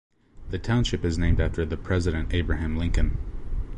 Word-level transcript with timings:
The 0.49 0.57
township 0.57 1.05
is 1.05 1.19
named 1.19 1.39
after 1.39 1.63
the 1.63 1.77
president 1.77 2.33
Abraham 2.33 2.75
Lincoln. 2.75 3.19